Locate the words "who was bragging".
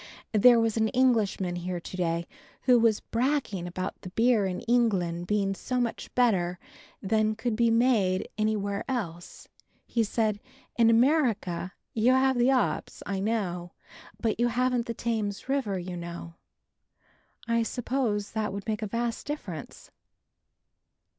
2.63-3.67